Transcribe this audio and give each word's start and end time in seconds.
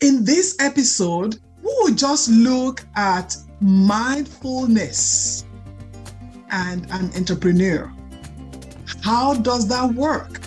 In 0.00 0.24
this 0.24 0.54
episode, 0.60 1.40
we 1.60 1.74
will 1.80 1.92
just 1.92 2.28
look 2.28 2.84
at 2.94 3.36
mindfulness 3.60 5.44
and 6.50 6.86
an 6.92 7.10
entrepreneur. 7.16 7.92
How 9.02 9.34
does 9.34 9.66
that 9.66 9.92
work? 9.94 10.42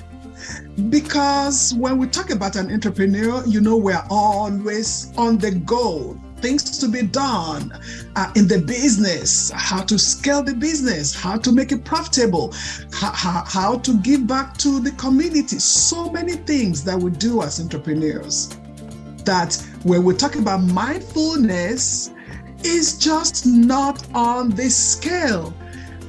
Because 0.89 1.73
when 1.73 1.97
we 1.97 2.07
talk 2.07 2.29
about 2.29 2.55
an 2.55 2.71
entrepreneur, 2.71 3.45
you 3.45 3.59
know, 3.59 3.75
we're 3.75 4.05
always 4.09 5.11
on 5.17 5.37
the 5.37 5.51
go, 5.51 6.17
things 6.37 6.77
to 6.77 6.87
be 6.87 7.01
done 7.01 7.73
uh, 8.15 8.31
in 8.37 8.47
the 8.47 8.59
business, 8.59 9.51
how 9.53 9.81
to 9.81 9.99
scale 9.99 10.41
the 10.41 10.53
business, 10.53 11.13
how 11.13 11.35
to 11.35 11.51
make 11.51 11.73
it 11.73 11.83
profitable, 11.83 12.53
how, 12.93 13.11
how, 13.11 13.43
how 13.45 13.77
to 13.79 13.97
give 13.97 14.25
back 14.25 14.55
to 14.59 14.79
the 14.79 14.91
community. 14.91 15.59
So 15.59 16.09
many 16.09 16.37
things 16.37 16.85
that 16.85 16.97
we 16.97 17.11
do 17.11 17.41
as 17.41 17.59
entrepreneurs. 17.59 18.55
That 19.25 19.55
when 19.83 20.03
we 20.03 20.15
talk 20.15 20.35
about 20.35 20.63
mindfulness, 20.63 22.11
is 22.63 22.97
just 22.97 23.45
not 23.45 24.05
on 24.13 24.49
this 24.49 24.75
scale. 24.75 25.53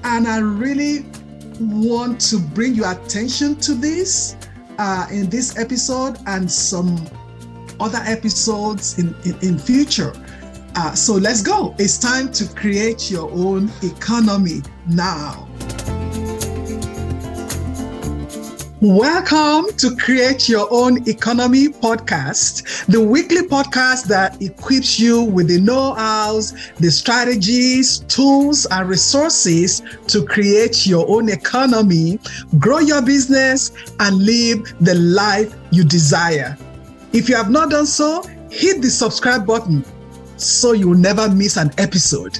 And 0.04 0.26
I 0.26 0.38
really 0.38 1.06
want 1.60 2.20
to 2.22 2.38
bring 2.38 2.74
your 2.74 2.90
attention 2.90 3.56
to 3.56 3.74
this 3.74 4.36
uh, 4.78 5.06
in 5.10 5.30
this 5.30 5.58
episode 5.58 6.18
and 6.26 6.50
some 6.50 7.06
other 7.80 8.00
episodes 8.04 8.98
in, 8.98 9.14
in, 9.24 9.38
in 9.40 9.58
future. 9.58 10.12
Uh, 10.74 10.94
so 10.94 11.14
let's 11.14 11.42
go. 11.42 11.74
It's 11.78 11.98
time 11.98 12.32
to 12.32 12.48
create 12.54 13.10
your 13.10 13.30
own 13.30 13.70
economy 13.82 14.62
now. 14.88 15.48
Welcome 18.82 19.66
to 19.76 19.94
Create 19.94 20.48
Your 20.48 20.66
Own 20.72 21.08
Economy 21.08 21.68
podcast, 21.68 22.84
the 22.86 23.00
weekly 23.00 23.42
podcast 23.42 24.06
that 24.06 24.42
equips 24.42 24.98
you 24.98 25.22
with 25.22 25.46
the 25.46 25.60
know 25.60 25.94
hows, 25.94 26.52
the 26.80 26.90
strategies, 26.90 28.00
tools, 28.00 28.66
and 28.72 28.88
resources 28.88 29.82
to 30.08 30.26
create 30.26 30.84
your 30.84 31.08
own 31.08 31.28
economy, 31.28 32.18
grow 32.58 32.80
your 32.80 33.00
business, 33.02 33.70
and 34.00 34.16
live 34.16 34.74
the 34.80 34.96
life 34.96 35.54
you 35.70 35.84
desire. 35.84 36.58
If 37.12 37.28
you 37.28 37.36
have 37.36 37.50
not 37.50 37.70
done 37.70 37.86
so, 37.86 38.24
hit 38.50 38.82
the 38.82 38.90
subscribe 38.90 39.46
button 39.46 39.84
so 40.36 40.72
you 40.72 40.88
will 40.88 40.98
never 40.98 41.28
miss 41.28 41.56
an 41.56 41.70
episode. 41.78 42.36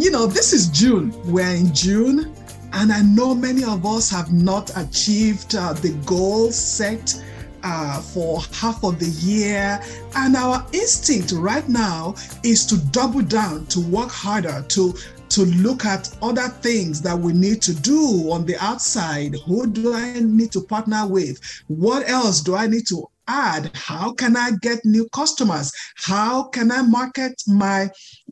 You 0.00 0.12
know, 0.12 0.28
this 0.28 0.52
is 0.52 0.68
June. 0.68 1.12
We're 1.24 1.56
in 1.56 1.74
June 1.74 2.35
and 2.76 2.92
I 2.92 3.00
know 3.00 3.34
many 3.34 3.64
of 3.64 3.86
us 3.86 4.10
have 4.10 4.32
not 4.32 4.70
achieved 4.76 5.54
uh, 5.54 5.72
the 5.72 5.92
goal 6.04 6.52
set 6.52 7.22
uh, 7.62 8.02
for 8.02 8.42
half 8.52 8.84
of 8.84 8.98
the 8.98 9.08
year. 9.26 9.80
And 10.14 10.36
our 10.36 10.64
instinct 10.74 11.32
right 11.32 11.66
now 11.70 12.14
is 12.44 12.66
to 12.66 12.76
double 12.90 13.22
down, 13.22 13.64
to 13.66 13.80
work 13.80 14.10
harder, 14.10 14.64
to 14.68 14.94
to 15.28 15.44
look 15.46 15.84
at 15.84 16.16
other 16.22 16.48
things 16.48 17.02
that 17.02 17.18
we 17.18 17.32
need 17.32 17.60
to 17.62 17.74
do 17.74 18.30
on 18.30 18.46
the 18.46 18.56
outside. 18.62 19.34
Who 19.46 19.66
do 19.66 19.92
I 19.92 20.20
need 20.20 20.52
to 20.52 20.60
partner 20.60 21.06
with? 21.08 21.40
What 21.66 22.08
else 22.08 22.40
do 22.40 22.54
I 22.54 22.68
need 22.68 22.86
to 22.88 23.06
add? 23.26 23.70
How 23.74 24.12
can 24.12 24.36
I 24.36 24.52
get 24.62 24.84
new 24.84 25.08
customers? 25.12 25.72
How 25.96 26.44
can 26.44 26.70
I 26.70 26.82
market 26.82 27.42
my 27.48 27.90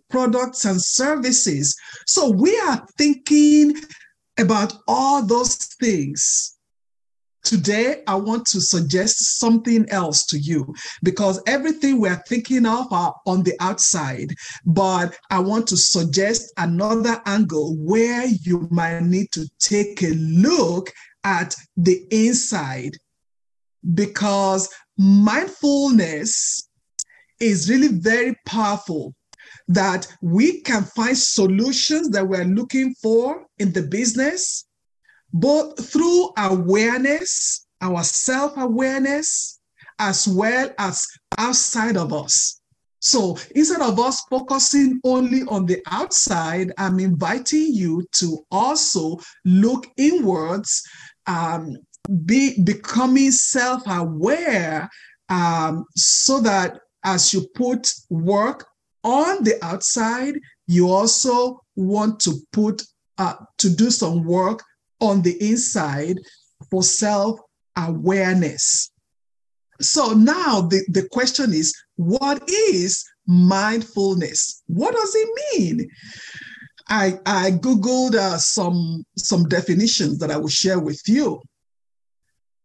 products 0.08 0.66
and 0.66 0.80
services? 0.80 1.76
So 2.06 2.30
we 2.30 2.56
are 2.60 2.86
thinking 2.96 3.74
about 4.38 4.74
all 4.88 5.24
those 5.24 5.56
things, 5.56 6.56
today 7.44 8.02
I 8.06 8.16
want 8.16 8.46
to 8.46 8.60
suggest 8.60 9.38
something 9.38 9.88
else 9.90 10.26
to 10.26 10.38
you 10.38 10.74
because 11.02 11.40
everything 11.46 12.00
we're 12.00 12.22
thinking 12.26 12.66
of 12.66 12.92
are 12.92 13.14
on 13.26 13.42
the 13.42 13.54
outside. 13.60 14.34
But 14.64 15.16
I 15.30 15.38
want 15.38 15.66
to 15.68 15.76
suggest 15.76 16.52
another 16.56 17.20
angle 17.26 17.76
where 17.76 18.26
you 18.26 18.66
might 18.70 19.00
need 19.00 19.30
to 19.32 19.48
take 19.58 20.02
a 20.02 20.14
look 20.14 20.90
at 21.24 21.54
the 21.76 22.06
inside 22.10 22.96
because 23.94 24.68
mindfulness 24.96 26.68
is 27.40 27.68
really 27.68 27.88
very 27.88 28.34
powerful 28.46 29.14
that 29.68 30.06
we 30.20 30.60
can 30.60 30.84
find 30.84 31.16
solutions 31.16 32.10
that 32.10 32.26
we're 32.26 32.44
looking 32.44 32.94
for 33.02 33.46
in 33.58 33.72
the 33.72 33.82
business, 33.82 34.66
both 35.32 35.90
through 35.90 36.30
awareness, 36.36 37.66
our 37.80 38.02
self 38.02 38.56
awareness, 38.56 39.60
as 39.98 40.28
well 40.28 40.70
as 40.78 41.06
outside 41.38 41.96
of 41.96 42.12
us. 42.12 42.60
So 43.00 43.36
instead 43.54 43.82
of 43.82 44.00
us 44.00 44.22
focusing 44.30 44.98
only 45.04 45.42
on 45.42 45.66
the 45.66 45.82
outside, 45.90 46.72
I'm 46.78 46.98
inviting 46.98 47.66
you 47.74 48.06
to 48.12 48.38
also 48.50 49.18
look 49.44 49.86
inwards, 49.98 50.82
um, 51.26 51.76
be 52.24 52.62
becoming 52.62 53.30
self-aware, 53.30 54.88
um, 55.28 55.84
so 55.94 56.40
that 56.40 56.80
as 57.04 57.34
you 57.34 57.46
put 57.54 57.92
work 58.08 58.66
on 59.04 59.44
the 59.44 59.62
outside, 59.62 60.34
you 60.66 60.90
also 60.90 61.60
want 61.76 62.20
to 62.20 62.34
put 62.52 62.82
uh, 63.18 63.34
to 63.58 63.70
do 63.70 63.90
some 63.90 64.24
work 64.24 64.60
on 65.00 65.22
the 65.22 65.36
inside 65.40 66.18
for 66.70 66.82
self 66.82 67.38
awareness. 67.76 68.90
So 69.80 70.12
now 70.12 70.62
the, 70.62 70.84
the 70.88 71.08
question 71.10 71.52
is 71.52 71.74
what 71.96 72.42
is 72.48 73.04
mindfulness? 73.26 74.62
What 74.66 74.94
does 74.94 75.14
it 75.14 75.58
mean? 75.58 75.88
I, 76.88 77.18
I 77.26 77.52
Googled 77.52 78.14
uh, 78.14 78.38
some, 78.38 79.04
some 79.16 79.44
definitions 79.44 80.18
that 80.18 80.30
I 80.30 80.36
will 80.36 80.48
share 80.48 80.78
with 80.78 81.00
you. 81.06 81.40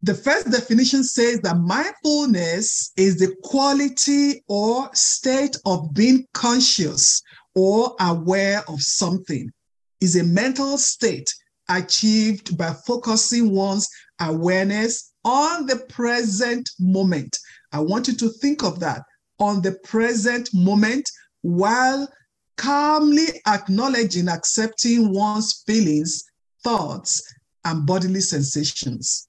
The 0.01 0.15
first 0.15 0.49
definition 0.49 1.03
says 1.03 1.41
that 1.41 1.57
mindfulness 1.57 2.93
is 2.95 3.17
the 3.17 3.35
quality 3.43 4.41
or 4.47 4.89
state 4.93 5.57
of 5.65 5.93
being 5.93 6.25
conscious 6.33 7.21
or 7.53 7.95
aware 7.99 8.63
of 8.69 8.81
something. 8.81 9.51
Is 9.99 10.15
a 10.15 10.23
mental 10.23 10.77
state 10.77 11.33
achieved 11.67 12.57
by 12.57 12.73
focusing 12.87 13.53
one's 13.53 13.89
awareness 14.21 15.11
on 15.25 15.65
the 15.65 15.75
present 15.89 16.69
moment. 16.79 17.37
I 17.73 17.79
want 17.81 18.07
you 18.07 18.15
to 18.15 18.29
think 18.29 18.63
of 18.63 18.79
that 18.79 19.03
on 19.39 19.61
the 19.61 19.73
present 19.83 20.49
moment 20.53 21.09
while 21.41 22.07
calmly 22.55 23.41
acknowledging, 23.47 24.29
accepting 24.29 25.13
one's 25.13 25.63
feelings, 25.67 26.23
thoughts, 26.63 27.21
and 27.65 27.85
bodily 27.85 28.21
sensations. 28.21 29.28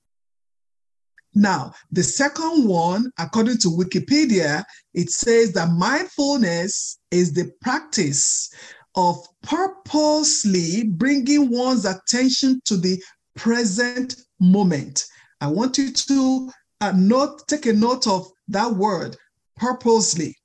Now, 1.35 1.73
the 1.93 2.03
second 2.03 2.67
one, 2.67 3.11
according 3.19 3.59
to 3.59 3.69
Wikipedia, 3.69 4.65
it 4.95 5.11
says 5.11 5.53
that 5.53 5.71
mindfulness 5.71 6.99
is 7.11 7.33
the 7.33 7.51
practice 7.61 8.53
of 8.97 9.17
purposely 9.43 10.85
bringing 10.89 11.51
one's 11.51 11.85
attention 11.85 12.61
to 12.65 12.77
the 12.77 13.01
present 13.37 14.17
moment. 14.41 15.05
I 15.41 15.47
want 15.47 15.79
you 15.79 15.93
to 15.93 16.51
uh, 16.81 16.93
note, 16.97 17.47
take 17.47 17.67
a 17.67 17.73
note 17.73 18.07
of 18.07 18.29
that 18.49 18.75
word, 18.75 19.17
purposely. 19.57 20.37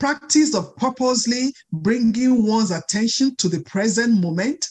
Practice 0.00 0.54
of 0.54 0.74
purposely 0.76 1.52
bringing 1.72 2.46
one's 2.46 2.70
attention 2.70 3.36
to 3.36 3.48
the 3.48 3.60
present 3.60 4.20
moment, 4.20 4.66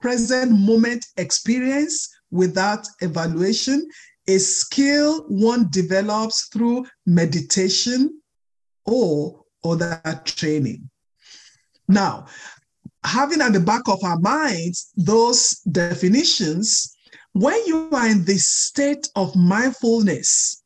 present 0.00 0.52
moment 0.52 1.04
experience, 1.16 2.08
without 2.34 2.86
evaluation, 3.00 3.88
a 4.26 4.38
skill 4.38 5.24
one 5.28 5.68
develops 5.70 6.48
through 6.52 6.84
meditation 7.06 8.20
or 8.84 9.44
other 9.62 10.00
training. 10.24 10.90
Now, 11.86 12.26
having 13.04 13.40
at 13.40 13.52
the 13.52 13.60
back 13.60 13.82
of 13.86 14.02
our 14.02 14.18
minds 14.18 14.90
those 14.96 15.50
definitions, 15.70 16.96
when 17.32 17.64
you 17.66 17.88
are 17.92 18.08
in 18.08 18.24
this 18.24 18.46
state 18.46 19.08
of 19.14 19.36
mindfulness, 19.36 20.62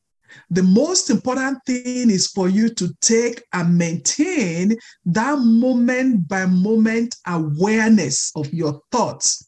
the 0.50 0.62
most 0.62 1.10
important 1.10 1.58
thing 1.66 2.10
is 2.10 2.28
for 2.28 2.48
you 2.48 2.70
to 2.70 2.94
take 3.02 3.42
and 3.52 3.76
maintain 3.76 4.76
that 5.04 5.38
moment 5.38 6.28
by 6.28 6.46
moment 6.46 7.14
awareness 7.26 8.32
of 8.36 8.52
your 8.54 8.80
thoughts 8.90 9.47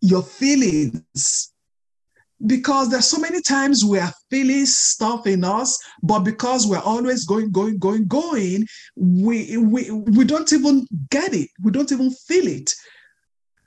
your 0.00 0.22
feelings. 0.22 1.52
Because 2.44 2.90
there's 2.90 3.06
so 3.06 3.18
many 3.18 3.40
times 3.40 3.82
we 3.82 3.98
are 3.98 4.12
feeling 4.30 4.66
stuff 4.66 5.26
in 5.26 5.42
us, 5.42 5.78
but 6.02 6.20
because 6.20 6.66
we're 6.66 6.78
always 6.78 7.24
going, 7.24 7.50
going, 7.50 7.78
going, 7.78 8.06
going, 8.06 8.66
we, 8.94 9.56
we, 9.56 9.90
we 9.90 10.24
don't 10.24 10.52
even 10.52 10.86
get 11.10 11.32
it. 11.32 11.48
We 11.62 11.72
don't 11.72 11.90
even 11.90 12.10
feel 12.10 12.46
it. 12.46 12.70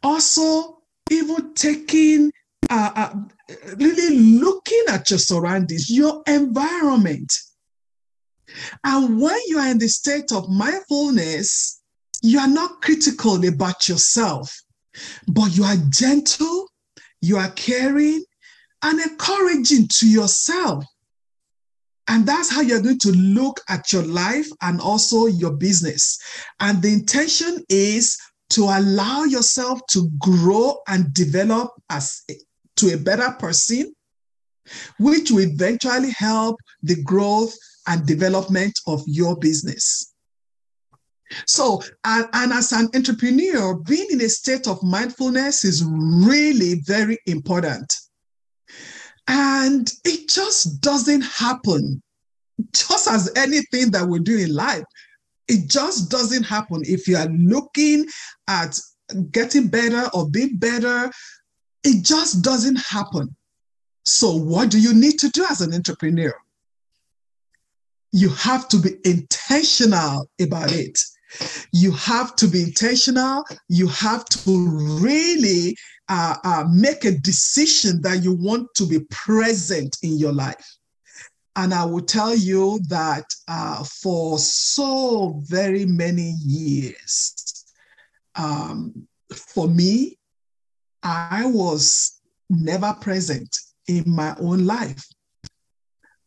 Also, 0.04 0.82
even 1.10 1.54
taking 1.56 2.32
uh, 2.70 2.92
uh, 2.96 3.14
really 3.78 4.16
looking 4.40 4.84
at 4.90 5.10
your 5.10 5.20
surroundings, 5.20 5.90
your 5.90 6.22
environment. 6.28 7.34
And 8.84 9.20
when 9.20 9.38
you 9.48 9.58
are 9.58 9.70
in 9.70 9.80
the 9.80 9.88
state 9.88 10.32
of 10.32 10.50
mindfulness, 10.50 11.82
you 12.22 12.40
are 12.40 12.48
not 12.48 12.82
critical 12.82 13.44
about 13.48 13.88
yourself, 13.88 14.56
but 15.28 15.56
you 15.56 15.64
are 15.64 15.78
gentle, 15.90 16.68
you 17.22 17.38
are 17.38 17.52
caring, 17.52 18.24
and 18.84 19.00
encouraging 19.00 19.88
to 19.88 20.10
yourself. 20.10 20.84
And 22.08 22.26
that's 22.26 22.50
how 22.50 22.62
you're 22.62 22.82
going 22.82 23.00
to 23.00 23.12
look 23.12 23.60
at 23.70 23.94
your 23.94 24.04
life 24.04 24.48
and 24.62 24.82
also 24.82 25.28
your 25.28 25.52
business. 25.52 26.18
And 26.60 26.82
the 26.82 26.92
intention 26.92 27.64
is 27.70 28.18
to 28.52 28.64
allow 28.64 29.26
yourself 29.26 29.82
to 29.92 30.10
grow 30.18 30.78
and 30.88 31.14
develop 31.14 31.70
as 31.90 32.24
to 32.78 32.94
a 32.94 32.98
better 32.98 33.32
person, 33.38 33.94
which 34.98 35.30
will 35.30 35.42
eventually 35.42 36.12
help 36.12 36.56
the 36.82 37.02
growth 37.04 37.54
and 37.88 38.08
development 38.08 38.80
of 38.88 39.04
your 39.06 39.38
business. 39.38 40.14
So, 41.46 41.82
and, 42.06 42.28
and, 42.34 42.54
as 42.54 42.72
an 42.72 42.90
entrepreneur, 42.96 43.76
being 43.76 44.08
in 44.12 44.22
a 44.22 44.30
state 44.30 44.68
of 44.68 44.82
mindfulness 44.82 45.64
is 45.64 45.84
really 45.86 46.82
very 46.86 47.18
important. 47.28 47.94
And 49.28 49.92
it 50.06 50.28
just 50.28 50.82
doesn't 50.82 51.22
happen, 51.22 52.02
just 52.74 53.08
as 53.08 53.32
anything 53.36 53.92
that 53.92 54.08
we 54.08 54.20
do 54.20 54.38
in 54.38 54.56
life. 54.56 54.84
It 55.48 55.68
just 55.68 56.10
doesn't 56.10 56.44
happen 56.44 56.82
if 56.84 57.08
you 57.08 57.18
are 57.18 57.28
looking 57.28 58.06
at 58.48 58.80
getting 59.32 59.68
better 59.68 60.10
or 60.14 60.30
being 60.30 60.58
better. 60.58 61.12
It 61.84 62.04
just 62.04 62.44
doesn't 62.44 62.78
happen. 62.78 63.36
So, 64.06 64.36
what 64.36 64.72
do 64.72 64.80
you 64.80 64.94
need 64.94 65.20
to 65.20 65.30
do 65.30 65.46
as 65.50 65.62
an 65.62 65.74
entrepreneur? 65.74 66.34
You 68.12 68.30
have 68.30 68.68
to 68.70 68.78
be 68.78 68.96
intentional 69.06 70.28
about 70.42 70.72
it. 70.72 71.00
You 71.72 71.92
have 71.92 72.36
to 72.38 72.48
be 72.48 72.64
intentional. 72.64 73.46
You 73.68 73.88
have 73.88 74.26
to 74.26 74.68
really 75.02 75.76
uh, 76.08 76.36
uh, 76.44 76.66
make 76.72 77.06
a 77.06 77.12
decision 77.12 78.02
that 78.02 78.24
you 78.24 78.34
want 78.34 78.68
to 78.76 78.86
be 78.86 79.00
present 79.12 79.98
in 80.02 80.18
your 80.18 80.34
life. 80.34 80.78
And 81.56 81.74
I 81.74 81.86
will 81.86 82.02
tell 82.02 82.36
you 82.36 82.80
that 82.88 83.26
uh, 83.48 83.84
for 83.84 84.40
so 84.40 85.42
very 85.46 85.86
many 85.86 86.36
years, 86.42 87.66
um, 88.36 89.08
for 89.36 89.68
me, 89.68 90.18
I 91.04 91.46
was 91.46 92.22
never 92.50 92.96
present 93.02 93.56
in 93.88 94.04
my 94.08 94.36
own 94.40 94.66
life 94.66 95.06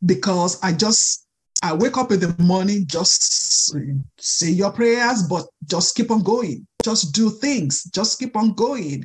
because 0.05 0.63
I 0.63 0.73
just 0.73 1.27
I 1.63 1.73
wake 1.73 1.97
up 1.97 2.11
in 2.11 2.21
the 2.21 2.35
morning, 2.39 2.85
just 2.87 3.73
say 4.19 4.51
your 4.51 4.73
prayers, 4.73 5.23
but 5.23 5.47
just 5.69 5.95
keep 5.95 6.11
on 6.11 6.23
going. 6.23 6.67
Just 6.83 7.15
do 7.15 7.31
things. 7.31 7.85
Just 7.85 8.19
keep 8.19 8.37
on 8.37 8.55
going. 8.55 9.05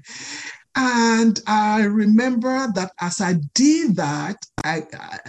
And 0.75 1.39
I 1.47 1.83
remember 1.83 2.67
that 2.75 2.91
as 2.99 3.21
I 3.21 3.35
did 3.53 3.95
that, 3.95 4.37
I, 4.63 4.83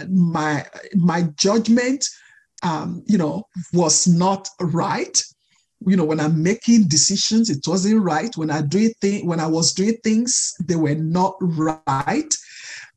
my 0.07 0.65
my 0.95 1.23
judgment, 1.35 2.05
um, 2.63 3.03
you 3.07 3.17
know, 3.17 3.47
was 3.73 4.07
not 4.07 4.47
right. 4.59 5.21
You 5.85 5.95
know, 5.95 6.05
when 6.05 6.19
I'm 6.19 6.43
making 6.43 6.87
decisions, 6.87 7.49
it 7.49 7.65
wasn't 7.67 8.03
right. 8.03 8.35
When 8.35 8.51
I 8.51 8.61
do 8.61 8.89
thing, 9.01 9.25
when 9.25 9.39
I 9.39 9.47
was 9.47 9.73
doing 9.73 9.97
things, 10.03 10.53
they 10.63 10.75
were 10.75 10.95
not 10.95 11.35
right. 11.39 12.33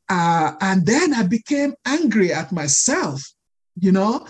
Uh, 0.09 0.53
and 0.61 0.85
then 0.85 1.13
I 1.13 1.23
became 1.23 1.73
angry 1.85 2.33
at 2.33 2.51
myself, 2.51 3.23
you 3.75 3.91
know, 3.91 4.25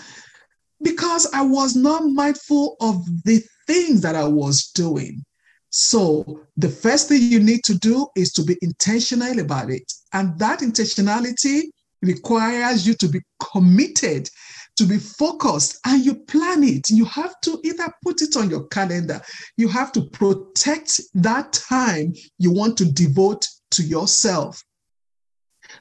because 0.82 1.32
I 1.34 1.42
was 1.42 1.76
not 1.76 2.04
mindful 2.06 2.76
of 2.82 3.06
the 3.24 3.44
things 3.68 4.02
that 4.02 4.16
I 4.16 4.28
was 4.28 4.72
doing. 4.76 5.24
So 5.70 6.42
the 6.58 6.70
first 6.70 7.08
thing 7.08 7.24
you 7.24 7.40
need 7.40 7.64
to 7.64 7.76
do 7.76 8.08
is 8.16 8.32
to 8.34 8.44
be 8.44 8.58
intentional 8.62 9.40
about 9.40 9.72
it. 9.72 9.92
And 10.12 10.38
that 10.38 10.60
intentionality 10.60 11.64
requires 12.02 12.86
you 12.86 12.94
to 12.96 13.08
be 13.08 13.22
committed, 13.52 14.30
to 14.76 14.86
be 14.86 15.00
focused, 15.00 15.80
and 15.86 16.06
you 16.06 16.16
plan 16.16 16.64
it. 16.64 16.90
You 16.90 17.06
have 17.06 17.40
to 17.42 17.60
either 17.64 17.92
put 18.04 18.22
it 18.22 18.38
on 18.38 18.50
your 18.50 18.68
calendar, 18.68 19.22
you 19.58 19.68
have 19.70 19.92
to 19.94 20.04
protect 20.10 21.02
that 21.16 21.54
time 21.54 22.14
you 22.38 22.52
want 22.52 22.78
to 22.78 22.86
devote 22.86 23.46
to 23.72 23.84
yourself. 23.84 24.62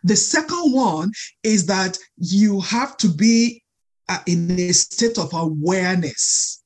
The 0.05 0.17
second 0.17 0.73
one 0.73 1.13
is 1.43 1.67
that 1.67 1.99
you 2.17 2.61
have 2.61 2.97
to 2.99 3.09
be 3.09 3.63
uh, 4.09 4.19
in 4.27 4.51
a 4.51 4.73
state 4.73 5.19
of 5.19 5.33
awareness 5.33 6.63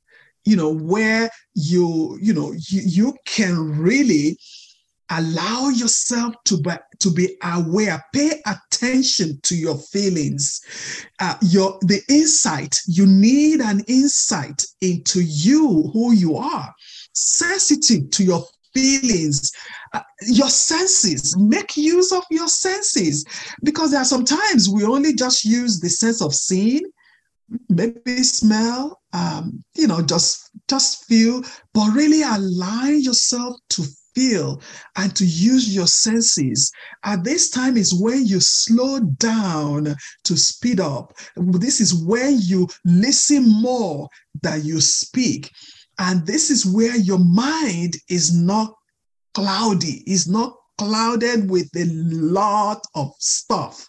you 0.47 0.57
know, 0.57 0.73
where 0.73 1.29
you, 1.55 2.17
you 2.23 2.33
know, 2.33 2.53
you, 2.53 2.81
you 2.85 3.15
can 3.27 3.77
really 3.79 4.39
allow 5.11 5.69
yourself 5.69 6.35
to 6.45 6.61
be, 6.61 6.71
to 6.99 7.13
be 7.13 7.37
aware 7.43 8.03
pay 8.13 8.43
attention 8.47 9.39
to 9.43 9.55
your 9.55 9.77
feelings. 9.77 10.61
Uh, 11.21 11.35
your 11.43 11.79
the 11.83 12.01
insight 12.09 12.77
you 12.89 13.07
need 13.07 13.61
an 13.61 13.85
insight 13.87 14.65
into 14.81 15.21
you 15.23 15.91
who 15.93 16.13
you 16.13 16.37
are. 16.37 16.73
Sensitive 17.13 18.11
to 18.11 18.25
your 18.25 18.45
feelings 18.75 19.53
your 20.23 20.49
senses 20.49 21.37
make 21.39 21.77
use 21.77 22.13
of 22.13 22.25
your 22.31 22.49
senses 22.49 23.25
because 23.63 23.91
there 23.91 24.01
are 24.01 24.05
sometimes 24.05 24.69
we 24.69 24.85
only 24.85 25.15
just 25.15 25.45
use 25.45 25.81
the 25.81 25.89
sense 25.89 26.23
of 26.23 26.35
seeing 26.35 26.83
maybe 27.69 28.23
smell, 28.23 29.01
um, 29.13 29.63
you 29.75 29.87
know, 29.87 30.03
just 30.03 30.51
just 30.69 31.05
feel, 31.05 31.43
but 31.75 31.95
really 31.95 32.23
align 32.23 33.01
yourself 33.01 33.57
to 33.71 33.85
feel 34.15 34.61
and 34.97 35.15
to 35.15 35.25
use 35.25 35.75
your 35.75 35.87
senses. 35.87 36.73
At 37.05 37.23
this 37.23 37.51
time 37.51 37.77
is 37.77 37.95
when 37.95 38.27
you 38.27 38.41
slow 38.41 39.01
down 39.01 39.95
to 40.25 40.37
speed 40.37 40.81
up. 40.81 41.13
This 41.37 41.81
is 41.81 41.95
when 41.95 42.39
you 42.41 42.69
listen 42.85 43.45
more 43.47 44.09
than 44.43 44.65
you 44.65 44.81
speak. 44.81 45.51
And 45.99 46.27
this 46.27 46.51
is 46.51 46.67
where 46.67 46.97
your 46.97 47.19
mind 47.19 47.97
is 48.09 48.35
not 48.35 48.75
cloudy, 49.37 50.03
is 50.07 50.27
not 50.27 50.57
clouded 50.79 51.51
with 51.51 51.69
a 51.77 51.85
lot 51.85 52.81
of 52.95 53.13
stuff. 53.19 53.87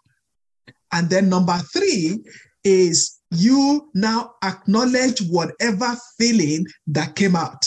And 0.92 1.10
then 1.10 1.30
number 1.30 1.58
three 1.74 2.22
is 2.66 3.20
you 3.32 3.90
now 3.94 4.34
acknowledge 4.44 5.22
whatever 5.30 5.96
feeling 6.18 6.66
that 6.88 7.16
came 7.16 7.38
out 7.38 7.66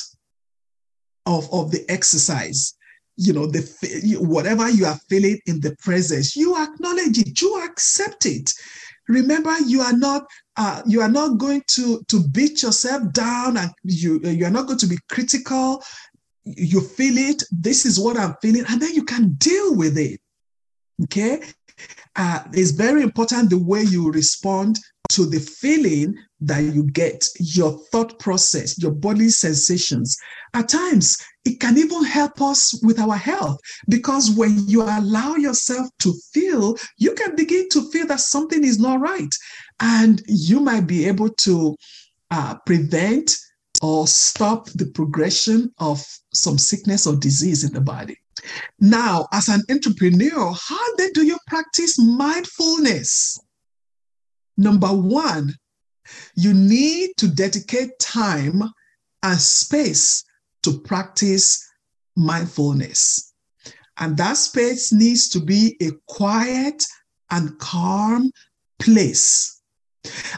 of, 1.25 1.51
of 1.55 1.71
the 1.71 1.83
exercise. 1.89 2.75
You 3.17 3.33
know 3.33 3.47
the 3.47 3.63
whatever 4.21 4.69
you 4.69 4.85
are 4.87 4.99
feeling 5.11 5.39
in 5.45 5.61
the 5.61 5.77
presence 5.83 6.35
you 6.37 6.57
acknowledge 6.57 7.19
it 7.19 7.39
you 7.41 7.63
accept 7.65 8.25
it. 8.25 8.51
Remember 9.09 9.55
you 9.67 9.83
are 9.83 9.97
not 9.97 10.27
uh, 10.57 10.81
you 10.87 11.03
are 11.03 11.11
not 11.11 11.37
going 11.37 11.63
to 11.73 12.03
to 12.09 12.27
beat 12.29 12.63
yourself 12.63 13.13
down 13.13 13.59
and 13.59 13.71
you 13.83 14.21
you 14.21 14.47
are 14.47 14.51
not 14.51 14.69
going 14.69 14.79
to 14.79 14.87
be 14.87 14.99
critical 15.11 15.83
you 16.45 16.81
feel 16.81 17.17
it 17.17 17.43
this 17.51 17.85
is 17.85 17.99
what 17.99 18.17
i'm 18.17 18.35
feeling 18.41 18.65
and 18.69 18.81
then 18.81 18.95
you 18.95 19.05
can 19.05 19.33
deal 19.35 19.77
with 19.77 19.99
it 19.99 20.21
okay 21.03 21.41
uh, 22.17 22.43
it's 22.53 22.73
very 22.73 23.03
important 23.03 23.51
the 23.51 23.59
way 23.59 23.83
you 23.83 24.11
respond 24.11 24.79
to 25.11 25.27
the 25.27 25.41
feeling 25.41 26.15
that 26.41 26.61
you 26.61 26.85
get, 26.85 27.27
your 27.39 27.79
thought 27.91 28.19
process, 28.19 28.81
your 28.81 28.93
body 28.93 29.29
sensations. 29.29 30.17
At 30.55 30.69
times, 30.69 31.19
it 31.45 31.59
can 31.59 31.77
even 31.79 32.05
help 32.05 32.41
us 32.41 32.81
with 32.83 32.99
our 32.99 33.17
health 33.17 33.59
because 33.89 34.31
when 34.31 34.69
you 34.69 34.83
allow 34.83 35.35
yourself 35.35 35.89
to 36.01 36.15
feel, 36.33 36.77
you 36.97 37.15
can 37.15 37.35
begin 37.35 37.69
to 37.71 37.91
feel 37.91 38.07
that 38.07 38.21
something 38.21 38.63
is 38.63 38.79
not 38.79 39.01
right. 39.01 39.35
And 39.81 40.23
you 40.27 40.61
might 40.61 40.87
be 40.87 41.07
able 41.07 41.31
to 41.31 41.77
uh, 42.31 42.57
prevent 42.65 43.37
or 43.81 44.07
stop 44.07 44.69
the 44.71 44.87
progression 44.87 45.73
of 45.79 46.05
some 46.33 46.59
sickness 46.59 47.07
or 47.07 47.17
disease 47.17 47.65
in 47.65 47.73
the 47.73 47.81
body. 47.81 48.17
Now, 48.79 49.27
as 49.33 49.49
an 49.49 49.63
entrepreneur, 49.71 50.53
how 50.53 50.97
then 50.97 51.13
do 51.13 51.25
you 51.25 51.39
practice 51.47 51.99
mindfulness? 51.99 53.39
Number 54.57 54.89
one, 54.89 55.55
you 56.35 56.53
need 56.53 57.11
to 57.19 57.29
dedicate 57.29 57.99
time 57.99 58.63
and 59.23 59.41
space 59.41 60.25
to 60.63 60.79
practice 60.81 61.67
mindfulness. 62.17 63.33
And 63.99 64.17
that 64.17 64.37
space 64.37 64.93
needs 64.93 65.29
to 65.31 65.41
be 65.41 65.77
a 65.81 65.91
quiet 66.07 66.83
and 67.31 67.59
calm 67.59 68.31
place. 68.79 69.60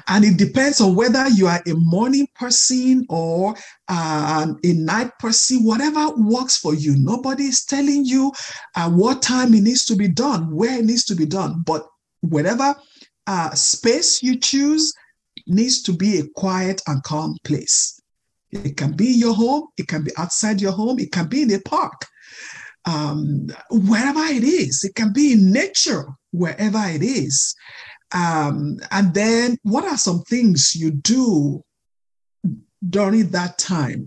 And 0.08 0.24
it 0.24 0.36
depends 0.36 0.80
on 0.80 0.94
whether 0.94 1.28
you 1.28 1.46
are 1.46 1.62
a 1.66 1.74
morning 1.74 2.26
person 2.34 3.06
or 3.08 3.54
uh, 3.88 4.46
a 4.64 4.72
night 4.72 5.10
person, 5.18 5.64
whatever 5.64 6.10
works 6.16 6.56
for 6.56 6.74
you. 6.74 6.96
Nobody 6.98 7.44
is 7.44 7.64
telling 7.64 8.04
you 8.04 8.32
uh, 8.76 8.90
what 8.90 9.22
time 9.22 9.54
it 9.54 9.62
needs 9.62 9.84
to 9.86 9.96
be 9.96 10.08
done, 10.08 10.54
where 10.54 10.78
it 10.78 10.84
needs 10.84 11.04
to 11.06 11.14
be 11.14 11.26
done. 11.26 11.62
But 11.64 11.86
whatever 12.20 12.74
uh, 13.26 13.50
space 13.50 14.22
you 14.22 14.38
choose 14.38 14.92
needs 15.46 15.82
to 15.82 15.92
be 15.92 16.18
a 16.18 16.24
quiet 16.34 16.82
and 16.86 17.02
calm 17.02 17.36
place. 17.44 18.00
It 18.50 18.76
can 18.76 18.92
be 18.92 19.06
your 19.06 19.34
home, 19.34 19.68
it 19.78 19.88
can 19.88 20.04
be 20.04 20.10
outside 20.18 20.60
your 20.60 20.72
home, 20.72 20.98
it 20.98 21.10
can 21.10 21.26
be 21.26 21.42
in 21.42 21.52
a 21.54 21.60
park, 21.60 22.04
um, 22.84 23.46
wherever 23.70 24.24
it 24.24 24.44
is. 24.44 24.84
It 24.84 24.94
can 24.94 25.12
be 25.12 25.32
in 25.32 25.52
nature, 25.52 26.04
wherever 26.32 26.82
it 26.86 27.02
is. 27.02 27.54
Um, 28.14 28.78
and 28.90 29.14
then, 29.14 29.58
what 29.62 29.84
are 29.84 29.96
some 29.96 30.22
things 30.22 30.74
you 30.74 30.90
do 30.90 31.62
during 32.88 33.30
that 33.30 33.58
time? 33.58 34.06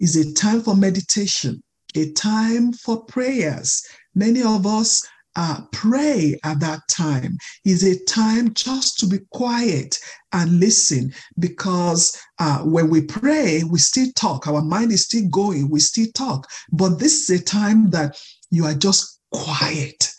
Is 0.00 0.16
a 0.16 0.32
time 0.34 0.62
for 0.62 0.74
meditation, 0.74 1.62
a 1.94 2.10
time 2.12 2.72
for 2.72 3.04
prayers. 3.04 3.86
Many 4.14 4.42
of 4.42 4.66
us 4.66 5.06
uh, 5.36 5.60
pray 5.72 6.38
at 6.44 6.60
that 6.60 6.80
time. 6.90 7.36
Is 7.64 7.84
a 7.84 8.02
time 8.04 8.52
just 8.54 8.98
to 8.98 9.06
be 9.06 9.18
quiet 9.30 9.98
and 10.32 10.58
listen? 10.58 11.12
Because 11.38 12.18
uh, 12.38 12.60
when 12.60 12.90
we 12.90 13.02
pray 13.02 13.62
we 13.64 13.78
still 13.78 14.08
talk. 14.16 14.46
Our 14.46 14.62
mind 14.62 14.92
is 14.92 15.04
still 15.04 15.28
going. 15.30 15.70
We 15.70 15.80
still 15.80 16.08
talk. 16.14 16.48
But 16.72 16.98
this 16.98 17.28
is 17.28 17.40
a 17.40 17.44
time 17.44 17.90
that 17.90 18.20
you 18.50 18.64
are 18.64 18.74
just 18.74 19.20
quiet. 19.30 20.10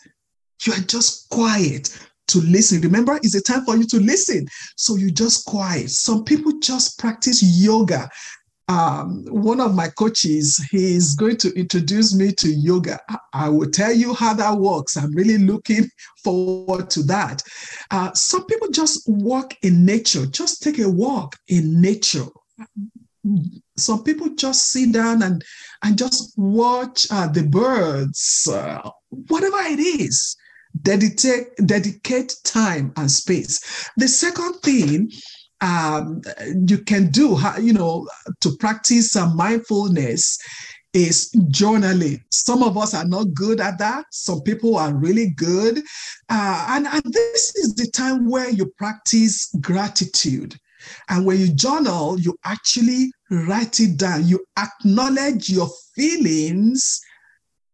You 0.64 0.72
are 0.72 0.80
just 0.86 1.28
quiet 1.28 1.90
to 2.28 2.40
listen. 2.40 2.80
Remember, 2.80 3.18
it's 3.22 3.34
a 3.34 3.42
time 3.42 3.64
for 3.64 3.76
you 3.76 3.86
to 3.86 4.00
listen. 4.00 4.46
So 4.76 4.96
you 4.96 5.10
just 5.10 5.44
quiet. 5.46 5.90
Some 5.90 6.24
people 6.24 6.52
just 6.60 6.98
practice 6.98 7.42
yoga. 7.42 8.08
Um, 8.66 9.26
one 9.28 9.60
of 9.60 9.74
my 9.74 9.88
coaches, 9.88 10.56
he 10.70 10.94
is 10.94 11.14
going 11.14 11.36
to 11.38 11.52
introduce 11.52 12.14
me 12.14 12.32
to 12.32 12.48
yoga. 12.48 12.98
I 13.34 13.50
will 13.50 13.70
tell 13.70 13.92
you 13.92 14.14
how 14.14 14.32
that 14.34 14.56
works. 14.56 14.96
I'm 14.96 15.12
really 15.12 15.38
looking 15.38 15.88
forward 16.24 16.88
to 16.90 17.02
that. 17.04 17.42
Uh, 17.90 18.12
some 18.14 18.46
people 18.46 18.68
just 18.70 19.02
walk 19.06 19.54
in 19.62 19.84
nature, 19.84 20.24
just 20.26 20.62
take 20.62 20.78
a 20.78 20.88
walk 20.88 21.36
in 21.48 21.80
nature. 21.80 22.24
Some 23.76 24.02
people 24.02 24.30
just 24.34 24.70
sit 24.70 24.92
down 24.92 25.22
and, 25.22 25.42
and 25.82 25.98
just 25.98 26.32
watch 26.38 27.06
uh, 27.10 27.28
the 27.28 27.42
birds, 27.42 28.48
uh, 28.50 28.88
whatever 29.28 29.58
it 29.60 29.78
is 29.78 30.36
dedicate 30.82 31.54
dedicate 31.66 32.34
time 32.44 32.92
and 32.96 33.10
space. 33.10 33.90
The 33.96 34.08
second 34.08 34.54
thing 34.62 35.10
um, 35.60 36.20
you 36.66 36.78
can 36.78 37.10
do 37.10 37.38
you 37.60 37.72
know 37.72 38.08
to 38.40 38.56
practice 38.58 39.10
some 39.10 39.36
mindfulness 39.36 40.38
is 40.92 41.30
journaling. 41.50 42.20
Some 42.30 42.62
of 42.62 42.78
us 42.78 42.94
are 42.94 43.06
not 43.06 43.34
good 43.34 43.60
at 43.60 43.78
that. 43.78 44.06
Some 44.12 44.42
people 44.42 44.76
are 44.76 44.94
really 44.94 45.30
good. 45.30 45.78
Uh, 46.28 46.66
and, 46.70 46.86
and 46.86 47.02
this 47.12 47.56
is 47.56 47.74
the 47.74 47.90
time 47.90 48.30
where 48.30 48.48
you 48.48 48.72
practice 48.78 49.52
gratitude. 49.60 50.54
And 51.08 51.26
when 51.26 51.40
you 51.40 51.48
journal 51.48 52.20
you 52.20 52.36
actually 52.44 53.10
write 53.30 53.80
it 53.80 53.98
down. 53.98 54.26
You 54.26 54.44
acknowledge 54.58 55.50
your 55.50 55.68
feelings 55.94 57.00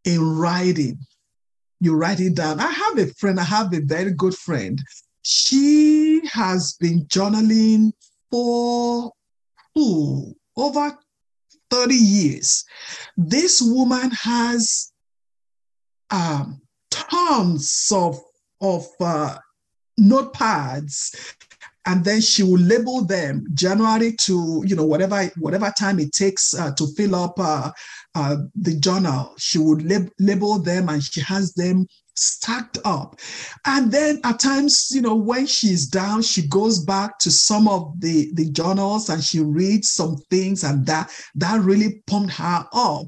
in 0.05 0.39
writing 0.39 0.99
you 1.81 1.97
write 1.97 2.21
it 2.21 2.35
down. 2.35 2.61
I 2.61 2.71
have 2.71 2.99
a 2.99 3.07
friend, 3.15 3.41
I 3.41 3.45
have 3.45 3.73
a 3.75 3.81
very 3.81 4.13
good 4.13 4.35
friend. 4.35 4.81
She 5.23 6.21
has 6.33 6.75
been 6.75 7.05
journaling 7.07 7.93
for 8.31 9.13
ooh, 9.79 10.35
over 10.57 10.97
30 11.71 11.95
years. 11.95 12.65
This 13.17 13.63
woman 13.63 14.11
has 14.11 14.93
um, 16.11 16.61
tons 16.91 17.91
of, 17.95 18.21
of 18.61 18.87
uh, 19.01 19.39
notepads 19.99 21.35
and 21.91 22.05
then 22.05 22.21
she 22.21 22.45
will 22.45 22.61
label 22.61 23.05
them 23.05 23.45
January 23.53 24.13
to 24.13 24.63
you 24.65 24.77
know 24.77 24.87
whatever 24.87 25.25
whatever 25.39 25.73
time 25.77 25.99
it 25.99 26.13
takes 26.13 26.55
uh, 26.55 26.73
to 26.75 26.87
fill 26.97 27.17
up 27.17 27.35
uh, 27.39 27.73
uh, 28.15 28.37
the 28.55 28.79
journal. 28.79 29.35
She 29.39 29.59
would 29.59 29.83
lab- 29.83 30.13
label 30.21 30.61
them 30.61 30.89
and 30.89 31.03
she 31.03 31.21
has 31.23 31.53
them 31.55 31.89
stacked 32.15 32.79
up. 32.85 33.19
And 33.67 33.91
then 33.91 34.21
at 34.23 34.39
times, 34.39 34.91
you 34.93 35.03
know, 35.03 35.17
when 35.17 35.47
she's 35.47 35.89
down, 35.89 36.23
she 36.23 36.47
goes 36.47 36.85
back 36.85 37.19
to 37.19 37.31
some 37.31 37.67
of 37.67 38.01
the 38.01 38.31
the 38.35 38.49
journals 38.51 39.09
and 39.09 39.23
she 39.23 39.41
reads 39.41 39.91
some 39.91 40.17
things, 40.31 40.63
and 40.63 40.87
that 40.87 41.11
that 41.35 41.61
really 41.61 42.03
pumped 42.07 42.35
her 42.35 42.67
up. 42.73 43.07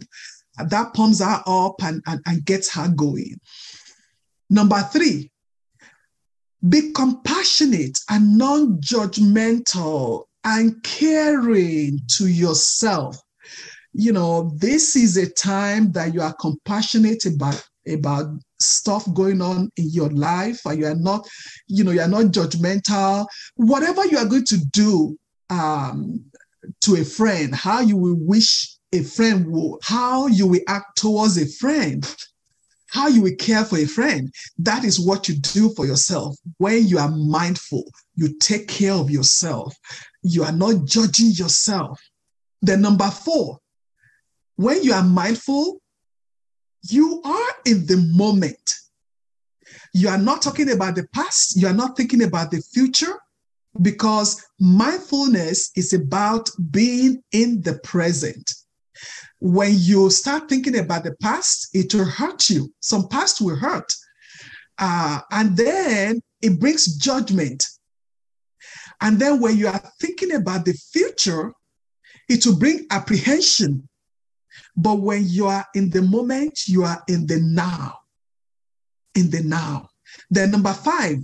That 0.68 0.92
pumps 0.92 1.20
her 1.20 1.40
up 1.46 1.76
and, 1.82 2.02
and, 2.06 2.20
and 2.26 2.44
gets 2.44 2.74
her 2.74 2.88
going. 2.88 3.36
Number 4.50 4.80
three, 4.92 5.31
be 6.68 6.92
compassionate 6.92 7.98
and 8.08 8.38
non 8.38 8.78
judgmental 8.80 10.24
and 10.44 10.82
caring 10.82 12.00
to 12.16 12.28
yourself. 12.28 13.16
You 13.92 14.12
know, 14.12 14.52
this 14.56 14.96
is 14.96 15.16
a 15.16 15.30
time 15.30 15.92
that 15.92 16.14
you 16.14 16.22
are 16.22 16.34
compassionate 16.34 17.26
about, 17.26 17.62
about 17.86 18.26
stuff 18.58 19.06
going 19.12 19.42
on 19.42 19.70
in 19.76 19.90
your 19.90 20.08
life 20.10 20.60
and 20.64 20.78
you 20.78 20.86
are 20.86 20.94
not, 20.94 21.28
you 21.66 21.84
know, 21.84 21.90
you 21.90 22.00
are 22.00 22.08
not 22.08 22.26
judgmental. 22.26 23.26
Whatever 23.56 24.06
you 24.06 24.18
are 24.18 24.24
going 24.24 24.46
to 24.46 24.58
do 24.72 25.18
um, 25.50 26.24
to 26.82 26.96
a 26.96 27.04
friend, 27.04 27.54
how 27.54 27.80
you 27.80 27.96
will 27.96 28.16
wish 28.18 28.76
a 28.94 29.02
friend 29.02 29.46
will, 29.46 29.78
how 29.82 30.26
you 30.26 30.46
will 30.46 30.60
act 30.68 30.96
towards 30.96 31.36
a 31.36 31.46
friend 31.46 32.06
how 32.92 33.08
you 33.08 33.22
will 33.22 33.34
care 33.38 33.64
for 33.64 33.78
a 33.78 33.86
friend. 33.86 34.30
That 34.58 34.84
is 34.84 35.00
what 35.00 35.26
you 35.26 35.36
do 35.36 35.70
for 35.70 35.86
yourself. 35.86 36.36
When 36.58 36.86
you 36.86 36.98
are 36.98 37.10
mindful, 37.10 37.84
you 38.14 38.38
take 38.38 38.68
care 38.68 38.92
of 38.92 39.10
yourself. 39.10 39.74
You 40.22 40.44
are 40.44 40.52
not 40.52 40.84
judging 40.84 41.30
yourself. 41.30 41.98
Then, 42.60 42.82
number 42.82 43.10
four, 43.10 43.58
when 44.56 44.82
you 44.82 44.92
are 44.92 45.02
mindful, 45.02 45.80
you 46.90 47.22
are 47.24 47.52
in 47.64 47.86
the 47.86 47.96
moment. 48.14 48.74
You 49.94 50.10
are 50.10 50.18
not 50.18 50.42
talking 50.42 50.70
about 50.70 50.94
the 50.94 51.06
past, 51.14 51.56
you 51.56 51.66
are 51.66 51.74
not 51.74 51.96
thinking 51.96 52.22
about 52.22 52.50
the 52.50 52.60
future, 52.74 53.18
because 53.80 54.44
mindfulness 54.60 55.70
is 55.76 55.94
about 55.94 56.50
being 56.70 57.22
in 57.32 57.62
the 57.62 57.78
present 57.78 58.52
when 59.40 59.72
you 59.74 60.10
start 60.10 60.48
thinking 60.48 60.78
about 60.78 61.04
the 61.04 61.14
past, 61.20 61.68
it 61.74 61.94
will 61.94 62.04
hurt 62.04 62.48
you. 62.48 62.72
Some 62.80 63.08
past 63.08 63.40
will 63.40 63.56
hurt. 63.56 63.92
Uh, 64.78 65.20
and 65.30 65.56
then 65.56 66.20
it 66.40 66.60
brings 66.60 66.96
judgment. 66.96 67.64
And 69.00 69.18
then 69.18 69.40
when 69.40 69.56
you 69.56 69.66
are 69.66 69.82
thinking 70.00 70.32
about 70.34 70.64
the 70.64 70.74
future, 70.92 71.52
it 72.28 72.46
will 72.46 72.56
bring 72.56 72.86
apprehension. 72.90 73.88
But 74.76 75.00
when 75.00 75.24
you 75.26 75.46
are 75.46 75.66
in 75.74 75.90
the 75.90 76.02
moment, 76.02 76.68
you 76.68 76.84
are 76.84 77.02
in 77.08 77.26
the 77.26 77.40
now. 77.40 77.98
In 79.14 79.30
the 79.30 79.42
now. 79.42 79.88
Then, 80.30 80.50
number 80.50 80.72
five, 80.72 81.18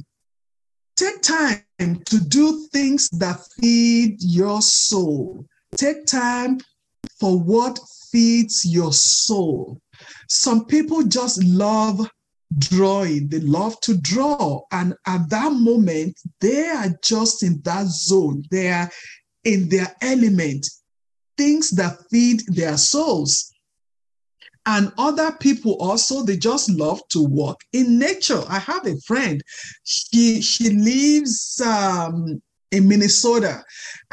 take 0.96 1.22
time 1.22 1.62
to 1.78 2.18
do 2.18 2.66
things 2.72 3.08
that 3.10 3.40
feed 3.60 4.16
your 4.20 4.60
soul. 4.60 5.46
Take 5.76 6.06
time 6.06 6.58
for 7.18 7.38
what 7.38 7.78
feeds 8.10 8.64
your 8.64 8.92
soul. 8.92 9.80
Some 10.28 10.64
people 10.66 11.02
just 11.02 11.42
love 11.42 12.08
drawing, 12.56 13.28
they 13.28 13.40
love 13.40 13.80
to 13.82 13.96
draw. 13.98 14.62
And 14.72 14.94
at 15.06 15.28
that 15.30 15.52
moment, 15.52 16.18
they 16.40 16.68
are 16.68 16.94
just 17.02 17.42
in 17.42 17.60
that 17.64 17.86
zone, 17.86 18.44
they 18.50 18.70
are 18.70 18.90
in 19.44 19.68
their 19.68 19.94
element, 20.02 20.66
things 21.36 21.70
that 21.72 21.98
feed 22.10 22.42
their 22.48 22.76
souls. 22.76 23.52
And 24.66 24.92
other 24.98 25.32
people 25.32 25.76
also, 25.80 26.22
they 26.22 26.36
just 26.36 26.68
love 26.70 27.00
to 27.08 27.22
walk 27.22 27.62
in 27.72 27.98
nature. 27.98 28.42
I 28.48 28.58
have 28.58 28.86
a 28.86 29.00
friend, 29.00 29.42
she, 29.84 30.42
she 30.42 30.70
lives 30.70 31.60
um, 31.64 32.42
in 32.70 32.88
Minnesota. 32.88 33.64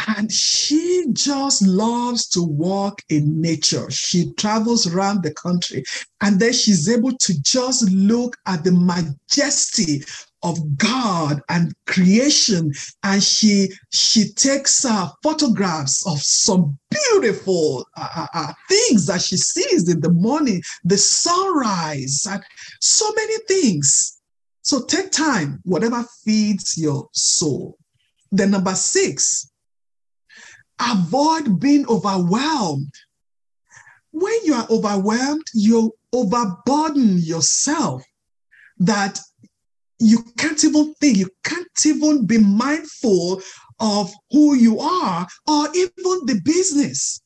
And 0.07 0.31
she 0.31 1.05
just 1.13 1.65
loves 1.65 2.27
to 2.29 2.43
walk 2.43 3.01
in 3.09 3.41
nature. 3.41 3.89
She 3.89 4.33
travels 4.33 4.87
around 4.87 5.23
the 5.23 5.33
country 5.33 5.83
and 6.21 6.39
then 6.39 6.53
she's 6.53 6.89
able 6.89 7.11
to 7.17 7.41
just 7.41 7.89
look 7.91 8.37
at 8.45 8.63
the 8.63 8.71
majesty 8.71 10.03
of 10.43 10.77
God 10.77 11.41
and 11.49 11.73
creation. 11.87 12.71
And 13.03 13.23
she 13.23 13.69
she 13.91 14.31
takes 14.33 14.85
uh, 14.85 15.09
photographs 15.23 16.05
of 16.07 16.19
some 16.19 16.77
beautiful 16.89 17.85
uh, 17.97 18.09
uh, 18.15 18.27
uh 18.33 18.53
things 18.69 19.07
that 19.07 19.21
she 19.21 19.37
sees 19.37 19.89
in 19.89 20.01
the 20.01 20.11
morning, 20.11 20.61
the 20.83 20.97
sunrise, 20.97 22.27
and 22.29 22.43
so 22.79 23.11
many 23.13 23.37
things. 23.47 24.21
So 24.61 24.83
take 24.83 25.11
time, 25.11 25.61
whatever 25.63 26.03
feeds 26.23 26.77
your 26.77 27.07
soul. 27.13 27.77
Then 28.35 28.51
number 28.51 28.75
six, 28.75 29.49
avoid 30.79 31.59
being 31.59 31.87
overwhelmed. 31.87 32.93
When 34.11 34.37
you 34.43 34.53
are 34.53 34.67
overwhelmed, 34.69 35.45
you 35.53 35.93
overburden 36.13 37.17
yourself 37.19 38.03
that 38.79 39.19
you 39.99 40.23
can't 40.37 40.61
even 40.63 40.93
think, 40.95 41.17
you 41.17 41.29
can't 41.43 41.85
even 41.85 42.25
be 42.25 42.37
mindful 42.37 43.41
of 43.79 44.11
who 44.31 44.55
you 44.55 44.79
are 44.79 45.27
or 45.47 45.67
even 45.73 46.25
the 46.25 46.41
business. 46.43 47.21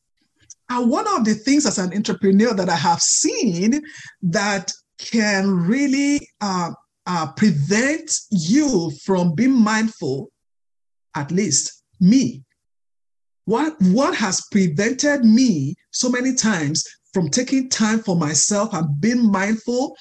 And 0.70 0.90
one 0.90 1.08
of 1.08 1.26
the 1.26 1.34
things 1.34 1.66
as 1.66 1.80
an 1.80 1.94
entrepreneur 1.94 2.54
that 2.54 2.70
I 2.70 2.76
have 2.76 3.02
seen 3.02 3.82
that 4.22 4.72
can 5.00 5.50
really 5.50 6.28
uh, 6.42 6.72
uh, 7.08 7.32
prevent 7.32 8.12
you 8.30 8.92
from 9.04 9.34
being 9.34 9.54
mindful, 9.54 10.30
at 11.16 11.32
least 11.32 11.84
me. 12.00 12.44
What, 13.46 13.76
what 13.82 14.16
has 14.16 14.46
prevented 14.52 15.24
me 15.24 15.76
so 15.92 16.10
many 16.10 16.36
times 16.36 16.86
from 17.14 17.30
taking 17.30 17.70
time 17.70 18.00
for 18.00 18.16
myself 18.16 18.74
and 18.74 19.02
being 19.02 19.32
mindful 19.32 19.96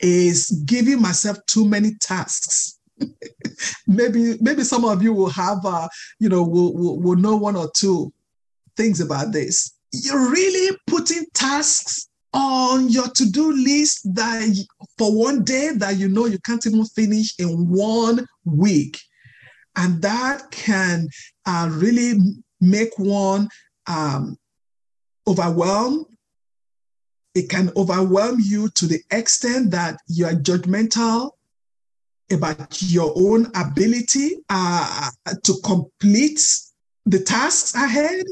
is 0.00 0.50
giving 0.66 1.00
myself 1.00 1.38
too 1.46 1.64
many 1.64 1.92
tasks. 2.00 2.78
maybe 3.86 4.36
maybe 4.40 4.62
some 4.62 4.84
of 4.84 5.02
you 5.02 5.12
will 5.12 5.30
have 5.30 5.64
uh, 5.64 5.88
you 6.20 6.28
know 6.28 6.42
will, 6.42 6.74
will, 6.74 7.00
will 7.00 7.16
know 7.16 7.36
one 7.36 7.56
or 7.56 7.70
two 7.74 8.12
things 8.76 9.00
about 9.00 9.32
this. 9.32 9.72
You're 9.92 10.30
really 10.30 10.76
putting 10.86 11.24
tasks 11.34 12.08
on 12.32 12.88
your 12.88 13.08
to-do 13.08 13.52
list 13.52 14.08
that 14.14 14.66
for 14.96 15.14
one 15.14 15.44
day 15.44 15.70
that 15.76 15.96
you 15.96 16.08
know 16.08 16.26
you 16.26 16.38
can't 16.38 16.66
even 16.66 16.84
finish 16.86 17.34
in 17.38 17.68
one 17.68 18.24
week 18.44 18.98
and 19.76 20.02
that 20.02 20.50
can 20.50 21.08
uh, 21.46 21.68
really 21.72 22.14
make 22.60 22.92
one 22.98 23.48
um, 23.86 24.36
overwhelmed 25.26 26.06
it 27.34 27.48
can 27.48 27.70
overwhelm 27.76 28.38
you 28.40 28.68
to 28.70 28.86
the 28.86 29.00
extent 29.10 29.70
that 29.70 29.98
you 30.06 30.26
are 30.26 30.32
judgmental 30.32 31.30
about 32.30 32.82
your 32.82 33.12
own 33.16 33.50
ability 33.54 34.36
uh, 34.48 35.10
to 35.42 35.54
complete 35.64 36.40
the 37.06 37.18
tasks 37.18 37.74
ahead. 37.74 38.24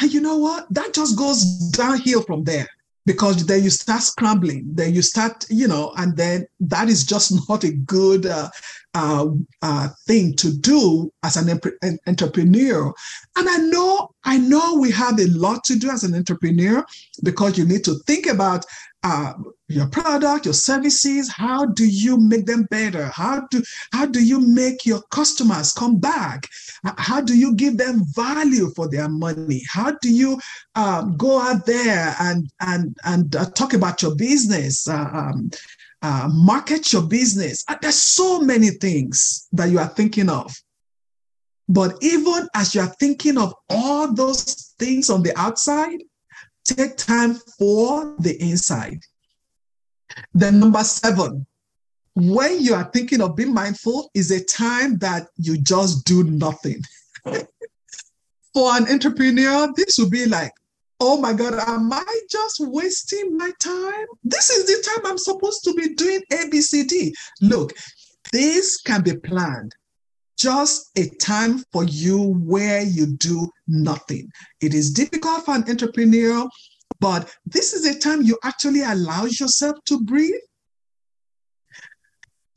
And 0.00 0.12
you 0.12 0.20
know 0.20 0.36
what? 0.36 0.66
That 0.70 0.94
just 0.94 1.16
goes 1.16 1.44
downhill 1.70 2.22
from 2.22 2.44
there 2.44 2.68
because 3.06 3.44
then 3.46 3.64
you 3.64 3.70
start 3.70 4.02
scrambling, 4.02 4.66
then 4.74 4.94
you 4.94 5.02
start, 5.02 5.46
you 5.50 5.66
know, 5.66 5.92
and 5.96 6.16
then 6.16 6.46
that 6.60 6.88
is 6.88 7.04
just 7.04 7.32
not 7.48 7.64
a 7.64 7.72
good 7.72 8.26
uh, 8.26 8.50
uh, 8.94 9.26
uh, 9.62 9.88
thing 10.06 10.34
to 10.36 10.56
do 10.58 11.12
as 11.22 11.36
an, 11.36 11.60
an 11.82 11.98
entrepreneur. 12.06 12.92
And 13.36 13.48
I 13.48 13.58
know, 13.58 14.10
I 14.24 14.38
know 14.38 14.78
we 14.80 14.90
have 14.92 15.18
a 15.20 15.26
lot 15.26 15.64
to 15.64 15.78
do 15.78 15.90
as 15.90 16.04
an 16.04 16.14
entrepreneur 16.14 16.84
because 17.22 17.58
you 17.58 17.64
need 17.64 17.84
to 17.84 17.94
think 18.06 18.26
about 18.26 18.64
uh, 19.04 19.32
your 19.68 19.88
product, 19.88 20.44
your 20.44 20.54
services. 20.54 21.30
How 21.30 21.66
do 21.66 21.86
you 21.86 22.18
make 22.18 22.46
them 22.46 22.66
better? 22.70 23.06
How 23.06 23.46
do 23.50 23.62
how 23.92 24.06
do 24.06 24.24
you 24.24 24.40
make 24.40 24.84
your 24.84 25.02
customers 25.10 25.72
come 25.72 25.98
back? 25.98 26.48
How 26.96 27.20
do 27.20 27.38
you 27.38 27.54
give 27.54 27.78
them 27.78 28.02
value 28.14 28.70
for 28.74 28.88
their 28.88 29.08
money? 29.08 29.62
How 29.68 29.92
do 30.02 30.10
you 30.12 30.40
um, 30.74 31.16
go 31.16 31.40
out 31.40 31.66
there 31.66 32.16
and 32.18 32.50
and 32.60 32.96
and 33.04 33.36
uh, 33.36 33.46
talk 33.50 33.72
about 33.74 34.02
your 34.02 34.16
business? 34.16 34.88
Uh, 34.88 35.08
um, 35.12 35.50
uh, 36.02 36.28
market 36.32 36.92
your 36.92 37.02
business. 37.02 37.64
Uh, 37.68 37.76
there's 37.80 38.02
so 38.02 38.40
many 38.40 38.70
things 38.70 39.48
that 39.52 39.70
you 39.70 39.78
are 39.78 39.88
thinking 39.88 40.28
of. 40.28 40.54
But 41.68 41.96
even 42.00 42.48
as 42.54 42.74
you 42.74 42.80
are 42.80 42.94
thinking 42.98 43.36
of 43.36 43.54
all 43.68 44.12
those 44.12 44.74
things 44.78 45.10
on 45.10 45.22
the 45.22 45.38
outside, 45.38 45.98
take 46.64 46.96
time 46.96 47.34
for 47.58 48.16
the 48.18 48.40
inside. 48.40 49.00
Then, 50.32 50.60
number 50.60 50.82
seven, 50.84 51.46
when 52.14 52.60
you 52.60 52.74
are 52.74 52.90
thinking 52.92 53.20
of 53.20 53.36
being 53.36 53.52
mindful, 53.52 54.10
is 54.14 54.30
a 54.30 54.42
time 54.42 54.98
that 54.98 55.28
you 55.36 55.60
just 55.60 56.04
do 56.04 56.24
nothing. 56.24 56.80
for 58.54 58.76
an 58.76 58.88
entrepreneur, 58.88 59.72
this 59.76 59.98
would 59.98 60.10
be 60.10 60.26
like, 60.26 60.52
oh 61.00 61.20
my 61.20 61.32
God, 61.32 61.54
am 61.54 61.92
I 61.92 62.20
just 62.30 62.60
wasting 62.60 63.36
my 63.36 63.50
time? 63.60 64.06
This 64.24 64.50
is 64.50 64.66
the 64.66 64.82
time 64.90 65.06
I'm 65.06 65.18
supposed 65.18 65.64
to 65.64 65.74
be 65.74 65.94
doing 65.94 66.20
ABCD. 66.32 67.12
Look, 67.40 67.72
this 68.32 68.80
can 68.80 69.02
be 69.02 69.16
planned. 69.16 69.74
Just 70.36 70.90
a 70.96 71.08
time 71.20 71.64
for 71.72 71.84
you 71.84 72.34
where 72.44 72.82
you 72.82 73.06
do 73.16 73.48
nothing. 73.66 74.30
It 74.60 74.74
is 74.74 74.92
difficult 74.92 75.44
for 75.44 75.54
an 75.54 75.64
entrepreneur, 75.68 76.48
but 77.00 77.32
this 77.46 77.72
is 77.72 77.84
a 77.86 77.98
time 77.98 78.22
you 78.22 78.38
actually 78.44 78.82
allow 78.82 79.24
yourself 79.24 79.76
to 79.86 80.00
breathe. 80.00 80.34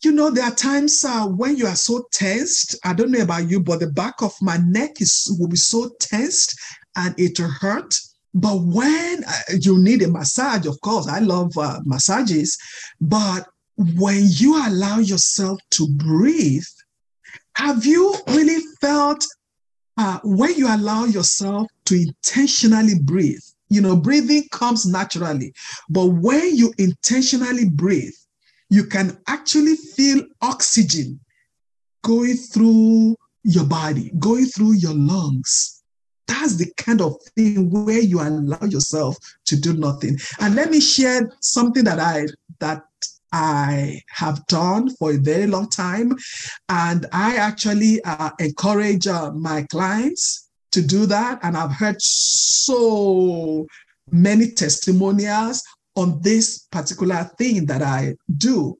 You 0.03 0.11
know, 0.11 0.31
there 0.31 0.45
are 0.45 0.55
times 0.55 1.03
uh, 1.05 1.27
when 1.27 1.57
you 1.57 1.67
are 1.67 1.75
so 1.75 2.05
tensed. 2.11 2.75
I 2.83 2.93
don't 2.93 3.11
know 3.11 3.21
about 3.21 3.49
you, 3.49 3.59
but 3.59 3.79
the 3.79 3.91
back 3.91 4.21
of 4.21 4.33
my 4.41 4.57
neck 4.57 4.99
is 4.99 5.35
will 5.39 5.47
be 5.47 5.57
so 5.57 5.91
tensed 5.99 6.59
and 6.95 7.13
it 7.19 7.37
hurt 7.37 7.95
but 8.33 8.61
when 8.61 9.23
uh, 9.23 9.57
you 9.59 9.77
need 9.77 10.01
a 10.03 10.09
massage, 10.09 10.65
of 10.65 10.79
course, 10.81 11.07
I 11.07 11.19
love 11.19 11.57
uh, 11.57 11.79
massages, 11.83 12.57
but 12.99 13.47
when 13.77 14.23
you 14.25 14.55
allow 14.67 14.99
yourself 14.99 15.59
to 15.71 15.87
breathe, 15.97 16.63
have 17.55 17.85
you 17.85 18.15
really 18.27 18.61
felt 18.79 19.25
uh, 19.97 20.19
when 20.23 20.55
you 20.55 20.67
allow 20.73 21.05
yourself 21.05 21.67
to 21.85 21.95
intentionally 21.95 22.99
breathe? 23.03 23.41
You 23.69 23.81
know, 23.81 23.95
breathing 23.95 24.47
comes 24.51 24.85
naturally, 24.85 25.53
but 25.89 26.05
when 26.05 26.55
you 26.55 26.73
intentionally 26.77 27.69
breathe, 27.69 28.13
you 28.69 28.85
can 28.85 29.17
actually 29.27 29.75
feel 29.75 30.23
oxygen 30.41 31.19
going 32.03 32.35
through 32.35 33.15
your 33.43 33.65
body, 33.65 34.11
going 34.19 34.45
through 34.45 34.73
your 34.73 34.93
lungs 34.93 35.80
that's 36.31 36.55
the 36.55 36.71
kind 36.77 37.01
of 37.01 37.15
thing 37.35 37.69
where 37.69 37.99
you 37.99 38.21
allow 38.21 38.65
yourself 38.65 39.17
to 39.45 39.59
do 39.59 39.73
nothing. 39.73 40.17
And 40.39 40.55
let 40.55 40.71
me 40.71 40.79
share 40.79 41.29
something 41.41 41.83
that 41.83 41.99
I 41.99 42.27
that 42.59 42.83
I 43.33 44.01
have 44.09 44.45
done 44.47 44.95
for 44.95 45.11
a 45.11 45.17
very 45.17 45.47
long 45.47 45.69
time, 45.69 46.15
and 46.69 47.05
I 47.11 47.35
actually 47.35 48.01
uh, 48.03 48.31
encourage 48.39 49.07
uh, 49.07 49.31
my 49.31 49.65
clients 49.69 50.49
to 50.71 50.81
do 50.81 51.05
that. 51.07 51.39
And 51.43 51.57
I've 51.57 51.71
heard 51.71 52.01
so 52.01 53.65
many 54.09 54.51
testimonials 54.51 55.63
on 55.95 56.21
this 56.21 56.67
particular 56.71 57.29
thing 57.37 57.65
that 57.65 57.81
I 57.81 58.15
do. 58.37 58.77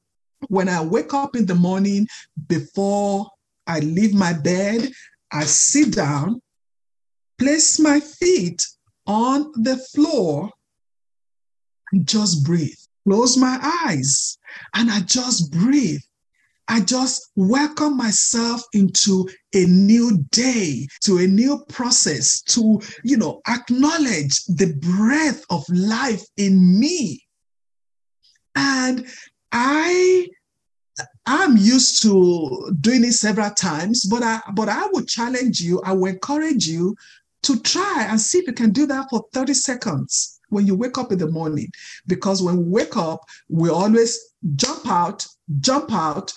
When 0.48 0.68
I 0.68 0.82
wake 0.82 1.14
up 1.14 1.36
in 1.36 1.46
the 1.46 1.54
morning 1.54 2.06
before 2.46 3.26
I 3.66 3.80
leave 3.80 4.14
my 4.14 4.32
bed, 4.32 4.90
I 5.32 5.44
sit 5.44 5.94
down 5.94 6.40
place 7.42 7.80
my 7.80 7.98
feet 7.98 8.64
on 9.08 9.50
the 9.56 9.76
floor 9.76 10.48
and 11.90 12.06
just 12.06 12.44
breathe. 12.44 12.78
Close 13.04 13.36
my 13.36 13.58
eyes 13.84 14.38
and 14.74 14.88
I 14.88 15.00
just 15.00 15.50
breathe. 15.50 16.00
I 16.68 16.80
just 16.80 17.32
welcome 17.34 17.96
myself 17.96 18.62
into 18.72 19.28
a 19.54 19.64
new 19.64 20.24
day, 20.30 20.86
to 21.02 21.18
a 21.18 21.26
new 21.26 21.64
process, 21.68 22.42
to, 22.42 22.80
you 23.02 23.16
know, 23.16 23.40
acknowledge 23.48 24.44
the 24.44 24.74
breath 24.80 25.44
of 25.50 25.64
life 25.68 26.22
in 26.36 26.78
me. 26.78 27.24
And 28.54 29.04
I 29.50 30.28
I'm 31.26 31.56
used 31.56 32.02
to 32.02 32.76
doing 32.80 33.04
it 33.04 33.12
several 33.12 33.50
times, 33.50 34.04
but 34.04 34.22
I 34.22 34.40
but 34.54 34.68
I 34.68 34.86
would 34.92 35.08
challenge 35.08 35.60
you, 35.60 35.80
I 35.84 35.92
would 35.92 36.14
encourage 36.14 36.66
you 36.66 36.94
to 37.42 37.60
try 37.60 38.06
and 38.08 38.20
see 38.20 38.38
if 38.38 38.46
you 38.46 38.52
can 38.52 38.70
do 38.70 38.86
that 38.86 39.06
for 39.10 39.24
30 39.32 39.54
seconds 39.54 40.40
when 40.48 40.66
you 40.66 40.74
wake 40.74 40.98
up 40.98 41.12
in 41.12 41.18
the 41.18 41.30
morning. 41.30 41.68
Because 42.06 42.42
when 42.42 42.56
we 42.56 42.64
wake 42.64 42.96
up, 42.96 43.20
we 43.48 43.70
always 43.70 44.18
jump 44.56 44.86
out, 44.86 45.26
jump 45.60 45.92
out, 45.92 46.32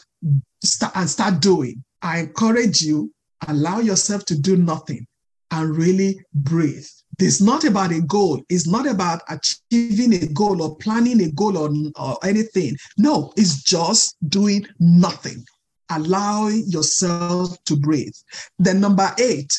start, 0.64 0.96
and 0.96 1.10
start 1.10 1.42
doing. 1.42 1.84
I 2.02 2.20
encourage 2.20 2.82
you, 2.82 3.12
allow 3.48 3.80
yourself 3.80 4.26
to 4.26 4.40
do 4.40 4.56
nothing 4.56 5.06
and 5.52 5.76
really 5.76 6.20
breathe. 6.34 6.86
It's 7.20 7.42
not 7.42 7.64
about 7.64 7.92
a 7.92 8.02
goal. 8.02 8.42
It's 8.50 8.68
not 8.68 8.88
about 8.88 9.22
achieving 9.30 10.14
a 10.14 10.28
goal 10.28 10.62
or 10.62 10.76
planning 10.78 11.22
a 11.22 11.32
goal 11.32 11.58
or, 11.58 11.70
or 11.98 12.18
anything. 12.26 12.76
No, 12.98 13.32
it's 13.38 13.64
just 13.64 14.16
doing 14.28 14.68
nothing. 14.80 15.44
Allow 15.92 16.48
yourself 16.48 17.58
to 17.66 17.78
breathe. 17.78 18.14
Then, 18.60 18.82
number 18.82 19.14
eight, 19.20 19.54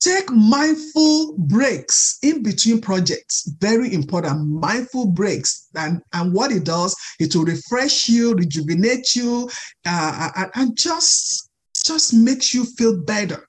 Take 0.00 0.30
mindful 0.30 1.36
breaks 1.38 2.18
in 2.22 2.42
between 2.42 2.80
projects. 2.80 3.50
Very 3.60 3.92
important. 3.94 4.46
Mindful 4.46 5.06
breaks. 5.06 5.68
And, 5.74 6.02
and 6.12 6.32
what 6.32 6.52
it 6.52 6.64
does, 6.64 6.94
it 7.18 7.34
will 7.34 7.44
refresh 7.44 8.08
you, 8.08 8.34
rejuvenate 8.34 9.14
you, 9.16 9.48
uh, 9.86 10.30
and, 10.36 10.50
and 10.54 10.78
just 10.78 11.50
just 11.84 12.12
makes 12.12 12.52
you 12.52 12.64
feel 12.64 13.00
better. 13.04 13.46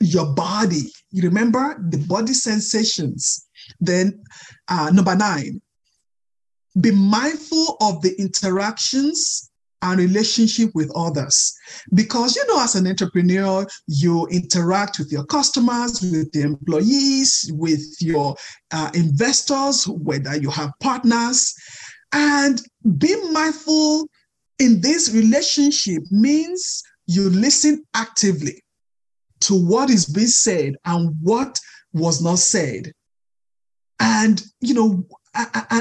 Your 0.00 0.34
body, 0.34 0.90
you 1.10 1.22
remember 1.22 1.76
the 1.90 1.98
body 1.98 2.34
sensations. 2.34 3.46
Then, 3.80 4.22
uh, 4.68 4.90
number 4.92 5.14
nine, 5.14 5.60
be 6.80 6.90
mindful 6.90 7.76
of 7.80 8.02
the 8.02 8.14
interactions 8.18 9.45
and 9.82 10.00
relationship 10.00 10.70
with 10.74 10.90
others. 10.96 11.54
Because, 11.94 12.36
you 12.36 12.46
know, 12.48 12.62
as 12.62 12.74
an 12.74 12.86
entrepreneur, 12.86 13.66
you 13.86 14.26
interact 14.28 14.98
with 14.98 15.12
your 15.12 15.24
customers, 15.24 16.00
with 16.00 16.32
the 16.32 16.42
employees, 16.42 17.50
with 17.54 17.84
your 18.00 18.34
uh, 18.72 18.90
investors, 18.94 19.86
whether 19.86 20.36
you 20.36 20.50
have 20.50 20.72
partners. 20.80 21.54
And 22.12 22.60
being 22.98 23.32
mindful 23.32 24.08
in 24.58 24.80
this 24.80 25.12
relationship 25.12 26.02
means 26.10 26.82
you 27.06 27.28
listen 27.30 27.84
actively 27.94 28.62
to 29.40 29.54
what 29.54 29.90
is 29.90 30.06
being 30.06 30.26
said 30.26 30.74
and 30.84 31.14
what 31.20 31.58
was 31.92 32.22
not 32.22 32.38
said. 32.38 32.92
And, 34.00 34.42
you 34.60 34.74
know, 34.74 35.06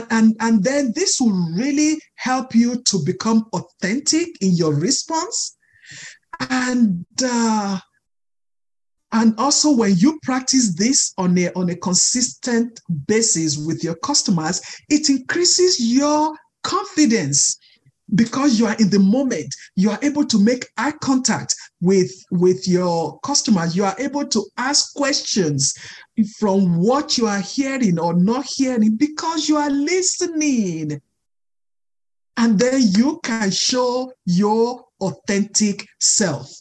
and, 0.10 0.36
and, 0.40 0.64
then 0.64 0.92
this 0.96 1.20
will 1.20 1.54
really 1.56 2.00
help 2.16 2.54
you 2.54 2.82
to 2.84 3.00
become 3.06 3.46
authentic 3.54 4.28
in 4.42 4.52
your 4.56 4.74
response. 4.74 5.58
And 6.50 7.06
uh, 7.24 7.80
and 9.12 9.34
also 9.38 9.72
when 9.72 9.96
you 9.96 10.20
practice 10.24 10.76
this 10.76 11.14
on 11.18 11.38
a, 11.38 11.50
on 11.54 11.70
a 11.70 11.76
consistent 11.76 12.82
basis 13.08 13.58
with 13.58 13.82
your 13.82 13.96
customers, 13.96 14.62
it 14.90 15.10
increases 15.10 15.80
your 15.80 16.36
confidence 16.64 17.58
because 18.14 18.60
you 18.60 18.68
are 18.68 18.76
in 18.76 18.90
the 18.92 19.00
moment 19.00 19.54
you 19.76 19.90
are 19.90 19.98
able 20.04 20.24
to 20.24 20.38
make 20.38 20.68
eye 20.78 20.94
contact 21.02 21.56
with 21.82 22.12
with 22.30 22.68
your 22.68 23.20
customers 23.22 23.76
you 23.76 23.84
are 23.84 23.96
able 23.98 24.26
to 24.26 24.46
ask 24.58 24.94
questions 24.94 25.74
from 26.38 26.78
what 26.80 27.18
you 27.18 27.28
are 27.28 27.42
hearing 27.42 28.00
or 28.00 28.14
not 28.14 28.46
hearing 28.46 28.96
because 28.96 29.50
you 29.50 29.58
are 29.58 29.70
listening. 29.70 31.02
And 32.38 32.60
then 32.60 32.82
you 32.82 33.20
can 33.24 33.52
show 33.52 34.12
your 34.26 34.86
authentic 35.00 35.86
self. 36.00 36.52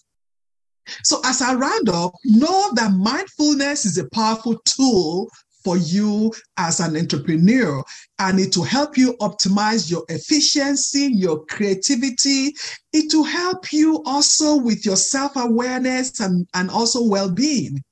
So 1.02 1.20
as 1.24 1.40
i 1.40 1.54
round 1.54 1.88
up 1.88 2.12
know 2.24 2.70
that 2.74 2.92
mindfulness 2.92 3.87
is 3.87 3.96
a 3.96 4.09
powerful 4.11 4.59
tool 4.66 5.30
for 5.64 5.79
you 5.79 6.33
as 6.59 6.79
an 6.79 6.96
entrepreneur 6.96 7.83
and 8.18 8.38
it 8.38 8.57
will 8.57 8.64
help 8.64 8.96
you 8.98 9.16
optimize 9.20 9.90
your 9.90 10.05
efficiency, 10.09 11.11
your 11.12 11.44
creativity. 11.46 12.55
It 12.92 13.12
will 13.14 13.24
help 13.24 13.72
you 13.72 14.03
also 14.05 14.59
with 14.59 14.85
your 14.85 14.96
self-awareness 14.96 16.20
and, 16.20 16.46
and 16.55 16.70
also 16.70 17.03
well-being. 17.03 17.83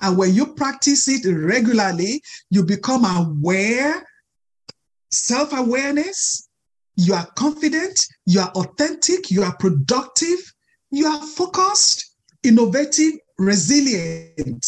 And 0.00 0.18
when 0.18 0.34
you 0.34 0.54
practice 0.54 1.06
it 1.08 1.30
regularly, 1.30 2.22
you 2.50 2.64
become 2.64 3.04
aware, 3.04 4.04
self-awareness, 5.10 6.48
you 6.96 7.14
are 7.14 7.26
confident, 7.36 7.98
you 8.26 8.40
are 8.40 8.50
authentic, 8.50 9.30
you 9.30 9.42
are 9.42 9.56
productive, 9.58 10.38
you 10.90 11.06
are 11.06 11.22
focused, 11.22 12.16
innovative, 12.42 13.12
resilient 13.38 14.66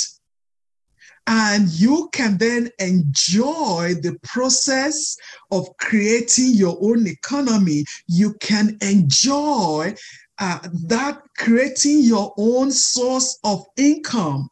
and 1.27 1.69
you 1.69 2.09
can 2.13 2.37
then 2.39 2.71
enjoy 2.79 3.95
the 4.03 4.19
process 4.23 5.17
of 5.51 5.67
creating 5.79 6.51
your 6.53 6.77
own 6.81 7.07
economy. 7.07 7.85
You 8.09 8.35
can 8.41 8.77
enjoy 8.81 9.95
uh, 10.39 10.59
that 10.89 11.21
creating 11.39 12.03
your 12.03 12.35
own 12.37 12.71
source 12.73 13.39
of 13.45 13.65
income 13.77 14.49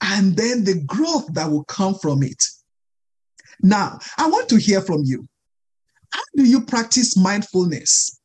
and 0.00 0.36
then 0.36 0.64
the 0.64 0.82
growth 0.86 1.26
that 1.34 1.50
will 1.50 1.64
come 1.64 1.94
from 1.94 2.22
it. 2.22 2.42
Now, 3.62 3.98
I 4.16 4.28
want 4.28 4.48
to 4.50 4.56
hear 4.56 4.80
from 4.80 5.02
you. 5.04 5.26
How 6.12 6.22
do 6.36 6.44
you 6.44 6.62
practice 6.62 7.16
mindfulness? 7.16 8.20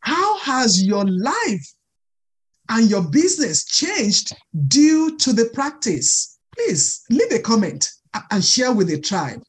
How 0.00 0.38
has 0.38 0.82
your 0.82 1.04
life 1.04 1.74
and 2.70 2.88
your 2.88 3.02
business 3.02 3.64
changed 3.64 4.32
due 4.68 5.18
to 5.18 5.32
the 5.32 5.50
practice, 5.52 6.38
please 6.56 7.02
leave 7.10 7.32
a 7.32 7.40
comment 7.40 7.90
and 8.30 8.44
share 8.44 8.72
with 8.72 8.86
the 8.88 9.00
tribe. 9.00 9.42